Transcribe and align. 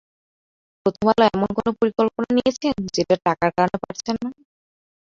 প্রথম 0.81 1.05
আলো 1.11 1.23
এমন 1.29 1.49
কোনো 1.57 1.71
পরিকল্পনা 1.79 2.29
নিয়েছেন, 2.35 2.75
যেটা 2.95 3.15
টাকার 3.25 3.51
কারণে 3.57 3.77
পারছেন 3.83 4.15
না? 4.23 4.29